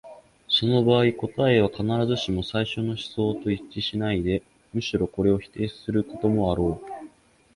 [0.49, 4.41] その場合、答えは必ずしも最初の思想と一致しないで、
[4.73, 7.07] むしろこれを否定することもあろう。